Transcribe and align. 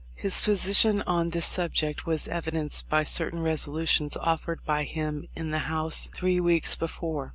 His 0.15 0.41
position 0.41 1.03
on 1.03 1.29
this 1.29 1.45
subject 1.45 2.07
was 2.07 2.27
evidenced 2.27 2.89
by 2.89 3.03
certain 3.03 3.39
resolutions 3.39 4.17
offered 4.17 4.65
by 4.65 4.83
him 4.83 5.27
in 5.35 5.51
the 5.51 5.59
House 5.69 6.09
three 6.15 6.39
weeks 6.39 6.75
before. 6.75 7.29